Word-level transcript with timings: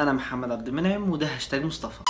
أنا 0.00 0.12
محمد 0.12 0.50
عبد 0.50 0.68
المنعم 0.68 1.10
وده 1.10 1.26
هاشتاج 1.26 1.64
مصطفى. 1.64 2.04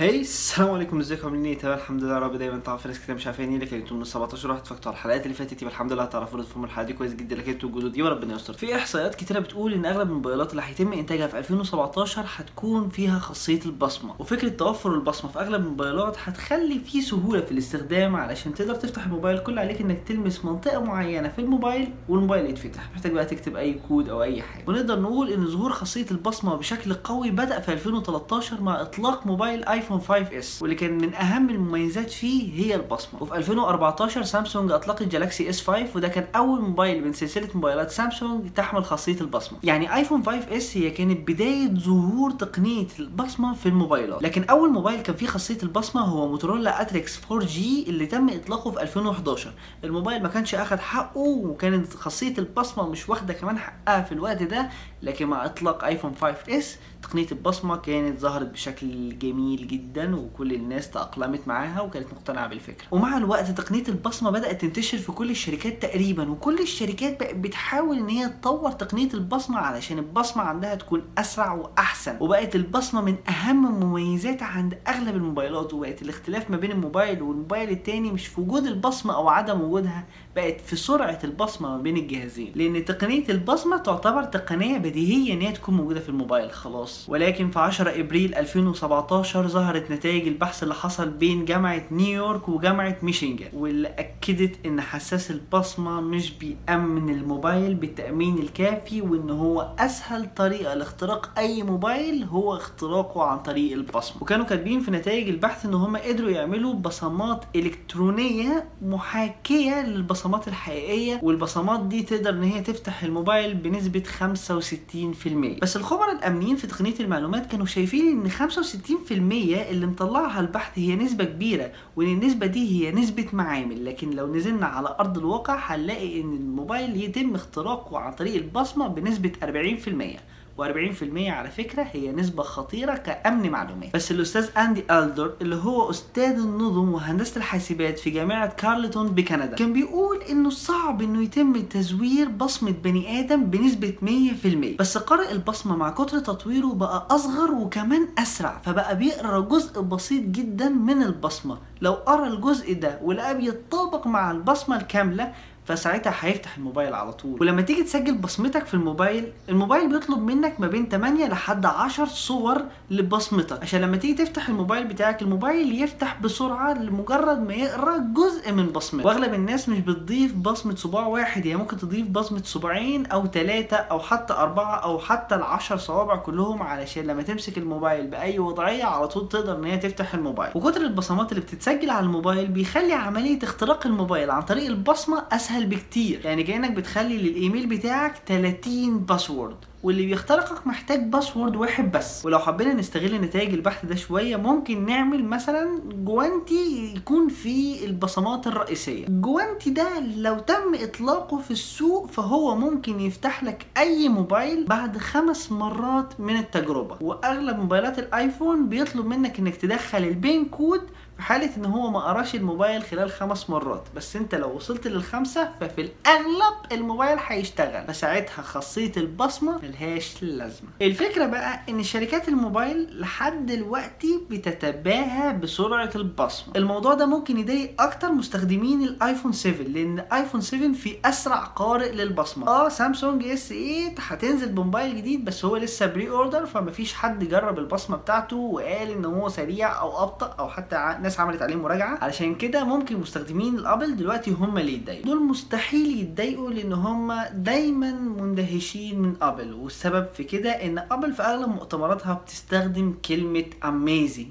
Hi 0.00 0.20
السلام 0.20 0.70
عليكم 0.70 0.98
ازيكم؟ 1.00 1.26
عاملين 1.26 1.44
إيه؟ 1.44 1.58
تمام 1.58 1.74
الحمد 1.78 2.04
لله 2.04 2.18
رب 2.18 2.36
دايما 2.36 2.58
تعرف 2.58 2.86
ناس 2.86 3.00
كتير 3.00 3.14
مش 3.14 3.26
عارفين 3.26 3.60
لكن 3.60 3.76
أنتم 3.76 3.96
من 3.96 4.04
17 4.04 4.50
واحد 4.50 4.66
فاكتوا 4.66 4.90
على 4.92 4.96
الحلقات 4.98 5.22
اللي 5.22 5.34
فاتت 5.34 5.62
يبقى 5.62 5.74
الحمد 5.74 5.92
لله 5.92 6.02
هتعرفوا 6.02 6.42
تفهموا 6.42 6.66
الحلقة 6.66 6.86
دي 6.86 6.92
كويس 6.92 7.14
جدا 7.14 7.36
لكن 7.36 7.52
أنتوا 7.52 7.68
الجدد 7.68 7.92
دي 7.92 8.02
وربنا 8.02 8.34
يستر. 8.34 8.52
في 8.52 8.76
احصائيات 8.76 9.14
كتيرة 9.14 9.38
بتقول 9.38 9.72
إن 9.74 9.86
أغلب 9.86 10.08
الموبايلات 10.08 10.50
اللي 10.50 10.62
هيتم 10.62 10.92
إنتاجها 10.92 11.26
في 11.26 11.38
2017 11.38 12.24
هتكون 12.36 12.88
فيها 12.88 13.18
خاصية 13.18 13.60
البصمة 13.66 14.14
وفكرة 14.18 14.48
توفر 14.48 14.94
البصمة 14.94 15.30
في 15.30 15.38
أغلب 15.40 15.62
الموبايلات 15.62 16.16
هتخلي 16.24 16.78
في 16.78 17.00
سهولة 17.02 17.40
في 17.40 17.52
الاستخدام 17.52 18.16
علشان 18.16 18.54
تقدر 18.54 18.74
تفتح 18.74 19.04
الموبايل 19.04 19.38
كل 19.38 19.58
عليك 19.58 19.80
إنك 19.80 20.02
تلمس 20.08 20.44
منطقة 20.44 20.80
معينة 20.84 21.28
في 21.28 21.38
الموبايل 21.40 21.92
والموبايل 22.08 22.46
يتفتح 22.50 22.90
محتاج 22.94 23.12
بقى 23.12 23.24
تكتب 23.24 23.56
أي 23.56 23.74
كود 23.88 24.08
أو 24.08 24.22
أي 24.22 24.42
حاجة. 24.42 24.64
ونقدر 24.66 25.00
نقول 25.00 25.30
إن 25.32 25.46
ظهور 25.46 25.72
خاصية 25.72 26.06
البصمة 26.10 26.54
بشكل 26.56 26.94
قوي 26.94 27.30
بدأ 27.30 27.60
في 27.60 27.72
2013 27.72 28.60
مع 28.60 28.80
إطلاق 28.80 29.26
موبايل 29.26 29.64
ايفون 29.64 29.87
5 29.88 30.38
اس 30.38 30.62
واللي 30.62 30.76
كان 30.76 30.98
من 30.98 31.14
أهم 31.14 31.50
المميزات 31.50 32.10
فيه 32.10 32.52
هي 32.64 32.74
البصمة. 32.74 33.22
وفي 33.22 33.36
2014 33.36 34.22
سامسونج 34.22 34.72
أطلقت 34.72 35.02
جالاكسي 35.02 35.48
اس 35.48 35.60
5 35.66 35.86
وده 35.94 36.08
كان 36.08 36.26
أول 36.36 36.60
موبايل 36.60 37.04
من 37.04 37.12
سلسلة 37.12 37.48
موبايلات 37.54 37.90
سامسونج 37.90 38.50
تحمل 38.52 38.84
خاصية 38.84 39.20
البصمة. 39.20 39.58
يعني 39.64 39.94
ايفون 39.96 40.22
5 40.24 40.56
اس 40.56 40.76
هي 40.76 40.90
كانت 40.90 41.28
بداية 41.28 41.74
ظهور 41.74 42.30
تقنية 42.30 42.86
البصمة 42.98 43.54
في 43.54 43.66
الموبايلات. 43.66 44.22
لكن 44.22 44.44
أول 44.44 44.70
موبايل 44.72 45.00
كان 45.00 45.16
فيه 45.16 45.26
خاصية 45.26 45.58
البصمة 45.62 46.02
هو 46.02 46.28
موتورولا 46.28 46.80
اتريكس 46.82 47.18
4 47.32 47.46
جي 47.46 47.84
اللي 47.88 48.06
تم 48.06 48.28
إطلاقه 48.28 48.70
في 48.70 48.82
2011 48.82 49.52
الموبايل 49.84 50.22
ما 50.22 50.28
كانش 50.28 50.54
أخد 50.54 50.78
حقه 50.78 51.20
وكانت 51.20 51.94
خاصية 51.94 52.34
البصمة 52.38 52.88
مش 52.88 53.08
واخدة 53.08 53.34
كمان 53.34 53.58
حقها 53.58 54.02
في 54.02 54.12
الوقت 54.12 54.42
ده 54.42 54.68
لكن 55.02 55.26
مع 55.26 55.44
إطلاق 55.44 55.84
ايفون 55.84 56.14
5 56.20 56.36
اس 56.58 56.76
تقنية 57.02 57.26
البصمة 57.32 57.76
كانت 57.76 58.18
ظهرت 58.20 58.46
بشكل 58.52 59.18
جميل 59.18 59.66
جدا 59.68 60.16
وكل 60.16 60.52
الناس 60.52 60.90
تأقلمت 60.90 61.48
معاها 61.48 61.80
وكانت 61.80 62.06
مقتنعة 62.12 62.46
بالفكرة. 62.48 62.86
ومع 62.90 63.16
الوقت 63.16 63.50
تقنية 63.50 63.84
البصمة 63.88 64.30
بدأت 64.30 64.60
تنتشر 64.60 64.98
في 64.98 65.12
كل 65.12 65.30
الشركات 65.30 65.82
تقريبا 65.82 66.30
وكل 66.30 66.58
الشركات 66.58 67.20
بقت 67.20 67.34
بتحاول 67.34 67.96
إن 67.98 68.08
هي 68.08 68.28
تطور 68.28 68.70
تقنية 68.72 69.08
البصمة 69.14 69.58
علشان 69.58 69.98
البصمة 69.98 70.42
عندها 70.42 70.74
تكون 70.74 71.02
أسرع 71.18 71.52
وأحسن. 71.52 72.16
وبقت 72.20 72.54
البصمة 72.56 73.00
من 73.00 73.16
أهم 73.28 73.66
المميزات 73.66 74.42
عند 74.42 74.78
أغلب 74.88 75.16
الموبايلات 75.16 75.74
وبقت 75.74 76.02
الاختلاف 76.02 76.50
ما 76.50 76.56
بين 76.56 76.70
الموبايل 76.72 77.22
والموبايل 77.22 77.70
التاني 77.70 78.12
مش 78.12 78.26
في 78.26 78.40
وجود 78.40 78.66
البصمة 78.66 79.14
أو 79.14 79.28
عدم 79.28 79.60
وجودها 79.60 80.04
بقت 80.36 80.60
في 80.60 80.76
سرعة 80.76 81.18
البصمة 81.24 81.68
ما 81.68 81.78
بين 81.82 81.96
الجهازين 81.96 82.52
لأن 82.54 82.84
تقنية 82.84 83.28
البصمة 83.28 83.76
تعتبر 83.76 84.24
تقنية 84.24 84.78
بديهية 84.78 85.34
إن 85.34 85.40
هي 85.40 85.52
تكون 85.52 85.76
موجودة 85.76 86.00
في 86.00 86.08
الموبايل 86.08 86.50
خلاص. 86.52 86.87
ولكن 87.08 87.50
في 87.50 87.58
10 87.58 88.00
إبريل 88.00 88.34
2017 88.34 89.46
ظهرت 89.48 89.90
نتائج 89.90 90.28
البحث 90.28 90.62
اللي 90.62 90.74
حصل 90.74 91.10
بين 91.10 91.44
جامعة 91.44 91.82
نيويورك 91.90 92.48
وجامعة 92.48 92.96
ميشيغان 93.02 93.48
واللي 93.54 93.88
أكدت 93.88 94.66
إن 94.66 94.80
حساس 94.80 95.30
البصمة 95.30 96.00
مش 96.00 96.32
بيأمن 96.32 97.08
الموبايل 97.14 97.74
بالتأمين 97.74 98.38
الكافي 98.38 99.00
وإن 99.02 99.30
هو 99.30 99.72
أسهل 99.78 100.28
طريقة 100.36 100.74
لاختراق 100.74 101.30
أي 101.38 101.62
موبايل 101.62 102.24
هو 102.24 102.54
اختراقه 102.56 103.22
عن 103.24 103.38
طريق 103.38 103.72
البصمة. 103.72 104.22
وكانوا 104.22 104.44
كاتبين 104.44 104.80
في 104.80 104.90
نتائج 104.90 105.28
البحث 105.28 105.64
إن 105.66 105.74
هم 105.74 105.96
قدروا 105.96 106.30
يعملوا 106.30 106.74
بصمات 106.74 107.44
إلكترونية 107.56 108.64
محاكية 108.82 109.82
للبصمات 109.86 110.48
الحقيقية 110.48 111.20
والبصمات 111.22 111.80
دي 111.80 112.02
تقدر 112.02 112.30
إن 112.30 112.42
هي 112.42 112.60
تفتح 112.60 113.02
الموبايل 113.02 113.54
بنسبة 113.54 114.02
65% 114.02 115.60
بس 115.62 115.76
الخبراء 115.76 116.12
الأمنيين 116.12 116.56
في 116.56 116.66
تقنية 116.78 117.00
المعلومات 117.00 117.46
كانوا 117.50 117.66
شايفين 117.66 118.06
إن 118.24 118.30
65% 118.30 119.10
اللي 119.10 119.86
مطلعها 119.86 120.40
البحث 120.40 120.78
هي 120.78 120.96
نسبة 120.96 121.24
كبيرة 121.24 121.72
وإن 121.96 122.06
النسبة 122.08 122.46
دي 122.46 122.86
هي 122.86 122.92
نسبة 122.92 123.26
معامل. 123.32 123.84
لكن 123.84 124.10
لو 124.10 124.34
نزلنا 124.34 124.66
على 124.66 124.96
أرض 125.00 125.18
الواقع 125.18 125.56
هنلاقي 125.74 126.20
إن 126.20 126.32
الموبايل 126.36 127.02
يتم 127.02 127.34
اختراقه 127.34 127.98
عن 127.98 128.12
طريق 128.12 128.34
البصمة 128.34 128.88
بنسبة 128.88 129.32
40% 129.42 130.18
و40% 130.58 131.18
على 131.18 131.50
فكرة 131.50 131.86
هي 131.92 132.12
نسبة 132.12 132.42
خطيرة 132.42 132.94
كأمن 132.94 133.50
معلومات. 133.50 133.94
بس 133.94 134.10
الأستاذ 134.10 134.48
أندي 134.58 134.84
ألدر 134.90 135.32
اللي 135.40 135.56
هو 135.56 135.90
أستاذ 135.90 136.32
النظم 136.38 136.92
وهندسة 136.92 137.36
الحاسبات 137.36 137.98
في 137.98 138.10
جامعة 138.10 138.46
كارلتون 138.46 139.08
بكندا 139.08 139.56
كان 139.56 139.72
بيقول 139.72 140.22
إنه 140.22 140.50
صعب 140.50 141.02
إنه 141.02 141.22
يتم 141.22 141.60
تزوير 141.62 142.28
بصمة 142.28 142.70
بني 142.84 143.20
آدم 143.20 143.44
بنسبة 143.44 143.94
100% 144.02 144.78
بس 144.78 144.98
قارئ 144.98 145.32
البصمة 145.32 145.76
مع 145.76 145.90
كتر 145.90 146.18
تطويره 146.18 146.66
بقى 146.74 147.06
أصغر 147.10 147.50
وكمان 147.52 148.08
أسرع 148.18 148.60
فبقى 148.64 148.96
بيقرأ 148.98 149.40
جزء 149.40 149.80
بسيط 149.80 150.22
جدا 150.24 150.68
من 150.68 151.02
البصمة. 151.02 151.58
لو 151.80 151.92
قرأ 151.92 152.26
الجزء 152.26 152.72
ده 152.74 152.98
ولقاه 153.02 153.32
بيتطابق 153.32 154.06
مع 154.06 154.30
البصمة 154.30 154.76
الكاملة 154.76 155.32
فساعتها 155.68 156.14
هيفتح 156.20 156.56
الموبايل 156.56 156.94
على 156.94 157.12
طول. 157.12 157.38
ولما 157.40 157.62
تيجي 157.62 157.82
تسجل 157.82 158.14
بصمتك 158.18 158.66
في 158.66 158.74
الموبايل 158.74 159.32
الموبايل 159.48 159.88
بيطلب 159.88 160.18
منك 160.18 160.60
ما 160.60 160.66
بين 160.66 160.88
8 160.88 161.26
لحد 161.26 161.66
10 161.66 162.04
صور 162.04 162.62
لبصمتك. 162.90 163.62
عشان 163.62 163.80
لما 163.80 163.96
تيجي 163.96 164.24
تفتح 164.24 164.48
الموبايل 164.48 164.84
بتاعك 164.84 165.22
الموبايل 165.22 165.82
يفتح 165.82 166.20
بسرعة 166.20 166.72
لمجرد 166.74 167.38
ما 167.46 167.54
يقرأ 167.54 167.98
جزء 167.98 168.52
من 168.52 168.66
بصمتك. 168.66 169.06
واغلب 169.06 169.34
الناس 169.34 169.68
مش 169.68 169.78
بتضيف 169.78 170.34
بصمة 170.34 170.74
صباع 170.76 171.06
واحد 171.06 171.46
هي 171.46 171.56
ممكن 171.56 171.76
تضيف 171.76 172.06
بصمة 172.08 172.42
صباعين 172.44 173.06
أو 173.06 173.26
ثلاثة 173.26 173.76
أو 173.76 174.00
حتى 174.00 174.32
أربعة 174.34 174.76
أو 174.76 174.98
حتى 174.98 175.34
العشر 175.34 175.76
صوابع 175.76 176.16
كلهم 176.16 176.62
علشان 176.62 177.04
لما 177.04 177.22
تمسك 177.22 177.58
الموبايل 177.58 178.06
بأي 178.06 178.38
وضعية 178.38 178.84
على 178.84 179.08
طول 179.08 179.28
تقدر 179.28 179.56
إن 179.56 179.64
هي 179.64 179.76
تفتح 179.76 180.14
الموبايل. 180.14 180.52
وكتر 180.54 180.80
البصمات 180.80 181.32
اللي 181.32 181.40
بتتسجل 181.42 181.90
على 181.90 182.06
الموبايل 182.06 182.46
بيخلي 182.46 182.92
عملية 182.92 183.38
اختراق 183.42 183.86
الموبايل 183.86 184.30
عن 184.30 184.42
طريق 184.42 184.66
البصمة 184.66 185.24
أسهل 185.32 185.57
أسهل 185.58 185.66
بكتير. 185.66 186.20
يعني 186.24 186.42
كأنك 186.42 186.70
بتخلي 186.70 187.16
للإيميل 187.16 187.66
بتاعك 187.66 188.14
30 188.26 188.98
باسورد 188.98 189.56
واللي 189.82 190.06
بيخترقك 190.06 190.66
محتاج 190.66 191.02
password 191.02 191.56
واحد 191.56 191.92
بس. 191.92 192.26
ولو 192.26 192.38
حبينا 192.38 192.74
نستغل 192.74 193.20
نتائج 193.20 193.54
البحث 193.54 193.86
ده 193.86 193.94
شوية 193.94 194.36
ممكن 194.36 194.86
نعمل 194.86 195.24
مثلا 195.24 195.80
جوانتي 196.04 196.92
يكون 196.96 197.28
فيه 197.28 197.86
البصمات 197.86 198.46
الرئيسية. 198.46 199.06
جوانتي 199.08 199.70
ده 199.70 200.00
لو 200.16 200.38
تم 200.38 200.74
إطلاقه 200.74 201.38
في 201.38 201.50
السوق 201.50 202.06
فهو 202.06 202.56
ممكن 202.56 203.00
يفتح 203.00 203.44
لك 203.44 203.66
أي 203.78 204.08
موبايل 204.08 204.64
بعد 204.64 204.98
خمس 204.98 205.52
مرات 205.52 206.20
من 206.20 206.36
التجربة. 206.36 206.96
وأغلب 207.00 207.58
موبايلات 207.58 207.98
الآيفون 207.98 208.68
بيطلب 208.68 209.06
منك 209.06 209.38
إنك 209.38 209.56
تدخل 209.56 209.98
ال 209.98 210.09
PIN 210.09 210.44
code 210.44 210.80
في 211.18 211.24
حالة 211.24 211.50
إن 211.56 211.64
هو 211.64 211.90
ما 211.90 212.00
قراش 212.00 212.34
الموبايل 212.34 212.82
خلال 212.82 213.10
خمس 213.10 213.50
مرات 213.50 213.84
بس 213.96 214.16
أنت 214.16 214.34
لو 214.34 214.50
وصلت 214.56 214.86
للخمسة 214.86 215.48
ففي 215.60 215.80
الأغلب 215.80 216.72
الموبايل 216.72 217.18
هيشتغل. 217.26 217.86
فساعتها 217.86 218.42
خاصية 218.42 218.92
البصمة 218.96 219.58
ملهاش 219.62 220.22
لازمة. 220.22 220.68
الفكرة 220.82 221.26
بقى 221.26 221.60
إن 221.68 221.82
شركات 221.82 222.28
الموبايل 222.28 223.00
لحد 223.00 223.46
دلوقتي 223.46 224.20
بتتباهى 224.30 225.32
بسرعة 225.32 225.90
البصمة. 225.96 226.52
الموضوع 226.56 226.94
ده 226.94 227.06
ممكن 227.06 227.38
يضايق 227.38 227.82
أكتر 227.82 228.12
مستخدمين 228.12 228.82
الآيفون 228.82 229.32
7 229.32 229.62
لأن 229.62 229.98
آيفون 230.12 230.40
7 230.40 230.72
في 230.72 230.96
أسرع 231.04 231.38
قارئ 231.44 231.92
للبصمة. 231.92 232.48
آه 232.48 232.68
سامسونج 232.68 233.24
إس 233.26 233.48
8 233.48 233.94
هتنزل 233.98 234.48
بموبايل 234.48 234.96
جديد 234.96 235.24
بس 235.24 235.44
هو 235.44 235.56
لسه 235.56 235.86
pre-order 235.86 236.46
فمفيش 236.46 236.94
حد 236.94 237.24
جرب 237.24 237.58
البصمة 237.58 237.96
بتاعته 237.96 238.36
وقال 238.36 238.90
إن 238.90 239.04
هو 239.04 239.28
سريع 239.28 239.80
أو 239.80 240.02
أبطأ 240.02 240.34
أو 240.38 240.48
حتى 240.48 240.76
ناس 241.08 241.20
عملت 241.20 241.42
عليه 241.42 241.56
مراجعه 241.56 241.98
علشان 242.02 242.34
كده 242.34 242.64
ممكن 242.64 242.96
مستخدمين 242.96 243.54
الابل 243.58 243.96
دلوقتي 243.96 244.30
هم 244.30 244.58
اللي 244.58 244.74
يتضايقوا 244.74 245.04
دول 245.04 245.22
مستحيل 245.22 246.00
يتضايقوا 246.00 246.50
لأن 246.50 246.72
هم 246.72 247.22
دايما 247.32 247.90
مندهشين 247.92 249.02
من 249.02 249.16
ابل 249.22 249.52
والسبب 249.52 250.06
في 250.14 250.24
كده 250.24 250.50
ان 250.50 250.78
ابل 250.78 251.12
في 251.12 251.22
اغلب 251.22 251.48
مؤتمراتها 251.48 252.14
بتستخدم 252.14 252.94
كلمه 253.08 253.44
amazing 253.64 254.28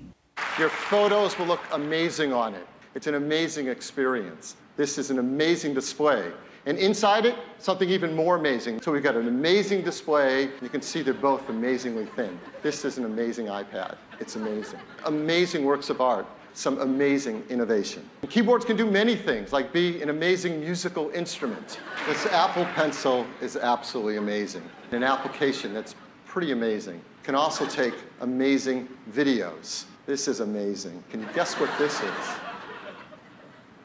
Your 0.60 0.70
photos 0.70 1.32
will 1.38 1.50
look 1.54 1.64
amazing 1.72 2.32
on 2.44 2.52
it. 2.60 2.68
It's 2.96 3.08
an 3.08 3.16
amazing 3.26 3.68
experience. 3.78 4.46
This 4.82 4.92
is 5.02 5.08
an 5.14 5.20
amazing 5.28 5.74
display. 5.82 6.24
And 6.68 6.76
inside 6.90 7.26
it, 7.32 7.36
something 7.70 7.90
even 7.98 8.12
more 8.24 8.36
amazing. 8.42 8.74
So 8.84 8.92
we've 8.94 9.08
got 9.10 9.18
an 9.24 9.30
amazing 9.38 9.82
display. 9.92 10.34
You 10.66 10.72
can 10.76 10.84
see 10.90 11.00
they're 11.08 11.26
both 11.32 11.44
amazingly 11.58 12.08
thin. 12.18 12.34
This 12.68 12.78
is 12.88 12.94
an 13.00 13.06
amazing 13.14 13.48
iPad. 13.62 13.94
It's 14.22 14.36
amazing. 14.42 14.82
Amazing 15.06 15.62
works 15.72 15.90
of 15.94 15.98
art 16.14 16.28
some 16.58 16.80
amazing 16.80 17.44
innovation. 17.50 18.10
Keyboards 18.30 18.66
can 18.66 18.76
do 18.76 18.90
many 18.90 19.16
things, 19.16 19.54
like 19.54 19.72
be 19.72 20.02
an 20.02 20.10
amazing 20.10 20.60
musical 20.60 21.12
instrument. 21.12 21.80
This 22.08 22.26
Apple 22.26 22.66
Pencil 22.74 23.28
is 23.42 23.56
absolutely 23.56 24.18
amazing. 24.18 24.64
An 24.92 25.04
application 25.04 25.72
that's 25.72 25.94
pretty 26.26 26.54
amazing. 26.54 27.00
Can 27.22 27.36
also 27.36 27.68
take 27.68 27.94
amazing 28.22 28.90
videos. 29.12 29.86
This 30.08 30.28
is 30.28 30.40
amazing. 30.40 31.04
Can 31.12 31.20
you 31.20 31.28
guess 31.36 31.54
what 31.60 31.70
this 31.78 32.02
is? 32.02 32.28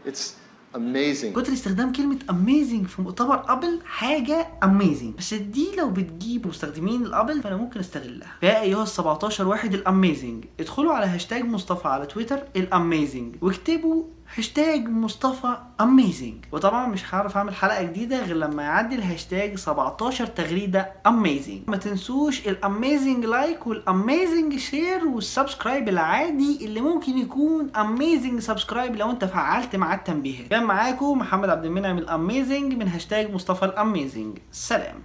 It's 0.07 0.37
amazing. 0.75 1.37
كتر 1.41 1.53
استخدام 1.53 1.93
كلمة 1.93 2.19
amazing 2.31 2.87
في 2.87 3.03
مؤتمر 3.03 3.53
ابل 3.53 3.81
حاجة 3.85 4.47
amazing 4.65 5.15
بس 5.15 5.35
دي 5.35 5.67
لو 5.79 5.91
بتجيب 5.91 6.47
مستخدمين 6.47 7.03
الابل 7.07 7.43
فأنا 7.43 7.57
ممكن 7.57 7.81
أستغلها. 7.81 8.33
فيا 8.41 8.61
أيها 8.63 8.83
ال 8.83 8.89
17 8.89 9.49
واحد 9.49 9.75
ال 9.75 9.84
amazing 9.84 10.45
ادخلوا 10.61 10.93
على 10.93 11.07
هاشتاج 11.07 11.45
مصطفى 11.45 11.89
على 11.89 12.07
تويتر 12.07 12.39
ال 12.57 12.67
amazing 12.67 13.37
واكتبوا 13.41 14.05
هاشتاج 14.37 14.89
مصطفى 14.89 15.57
amazing 15.81 16.45
وطبعا 16.53 16.87
مش 16.87 17.15
هعرف 17.15 17.37
أعمل 17.37 17.55
حلقة 17.55 17.83
جديدة 17.83 18.23
غير 18.25 18.37
لما 18.37 18.63
يعدي 18.63 18.95
الهاشتاج 18.95 19.57
17 19.57 20.27
تغريدة 20.27 20.93
amazing 21.07 21.61
ما 21.67 21.77
تنسوش 21.77 22.47
ال 22.49 22.58
amazing 22.58 23.25
like 23.25 23.67
وال 23.67 23.87
amazing 23.87 24.57
share 24.57 25.05
وال 25.05 25.20
subscribe 25.20 25.89
العادي 25.89 26.67
اللي 26.67 26.81
ممكن 26.81 27.19
يكون 27.19 27.71
amazing 27.77 28.41
subscribe 28.41 28.97
لو 28.97 29.11
أنت 29.11 29.25
فعلت 29.25 29.77
مع 29.77 29.95
التنبيهات. 29.95 30.49
كان 30.49 30.65
معاكم 30.65 31.19
محمد 31.19 31.49
عبد 31.49 31.65
المنعم 31.65 31.99
ال 31.99 32.08
amazing 32.08 32.75
من 32.75 32.89
هاشتاج 32.89 33.35
مصطفى 33.35 33.65
ال 33.65 33.74
amazing 33.74 34.39
سلام. 34.53 35.03